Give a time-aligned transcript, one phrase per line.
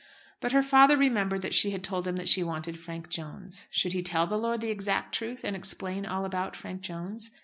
[0.39, 3.67] But her father remembered that she had told him that she wanted Frank Jones.
[3.69, 7.29] Should he tell the lord the exact truth, and explain all about Frank Jones?